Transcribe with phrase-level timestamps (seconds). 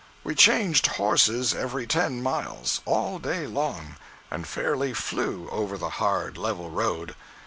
[0.01, 3.97] 025.jpg (32K) We changed horses every ten miles, all day long,
[4.31, 7.13] and fairly flew over the hard, level road.